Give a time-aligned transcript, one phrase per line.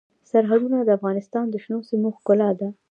[0.31, 2.67] سرحدونه د افغانستان د شنو سیمو ښکلا ده.